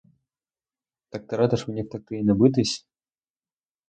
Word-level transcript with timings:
Так 1.11 1.27
ти 1.27 1.35
радиш 1.37 1.67
мені 1.67 1.83
втекти 1.83 2.17
і 2.17 2.23
не 2.23 2.33
битись? 2.33 2.87